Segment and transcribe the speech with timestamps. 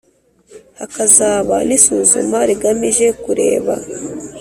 [0.79, 3.73] hakazaba n’isuzuma rigamije kureba